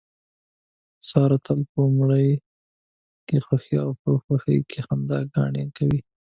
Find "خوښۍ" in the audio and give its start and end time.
4.23-4.59